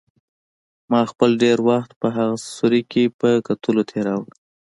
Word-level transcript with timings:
ما 0.91 1.01
خپل 1.11 1.29
ډېر 1.43 1.57
وخت 1.69 1.91
په 2.01 2.07
هغه 2.17 2.35
سوري 2.55 2.81
کې 2.91 3.03
په 3.19 3.29
کتلو 3.47 3.81
تېراوه. 3.91 4.25